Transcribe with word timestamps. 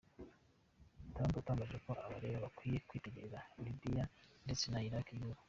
Trump 1.13 1.33
yatangaje 1.37 1.77
ko 1.85 1.91
abareba 2.05 2.43
bakwiye 2.45 2.77
kwitegereza 2.87 3.39
Libya 3.63 4.05
ndetse 4.45 4.65
na 4.67 4.79
Iraki 4.89 5.13
by’ubu. 5.17 5.39